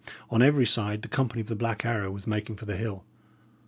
On 0.31 0.41
every 0.41 0.65
side 0.65 1.03
the 1.03 1.07
company 1.07 1.41
of 1.41 1.47
the 1.47 1.55
Black 1.55 1.85
Arrow 1.85 2.09
was 2.09 2.25
making 2.25 2.55
for 2.55 2.65
the 2.65 2.75
hill. 2.75 3.03